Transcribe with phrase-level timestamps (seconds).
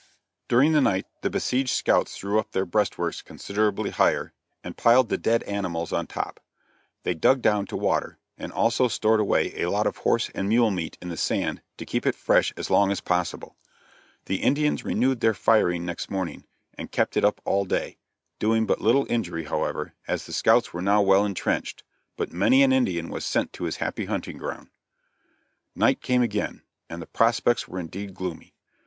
[0.47, 5.17] During the night the besieged scouts threw up their breastworks considerably higher and piled the
[5.19, 6.39] dead animals on top.
[7.03, 10.71] They dug down to water, and also stored away a lot of horse and mule
[10.71, 13.55] meat in the sand to keep it fresh as long as possible.
[14.25, 16.45] The Indians renewed their firing next morning,
[16.75, 17.99] and kept it up all day,
[18.39, 21.83] doing but little injury, however, as the scouts were now well entrenched;
[22.17, 24.69] but many an Indian was sent to his happy hunting ground.
[25.75, 28.55] [Illustration: BATTLE ON THE ARICKAREE] Night came again, and the prospects were indeed gloomy.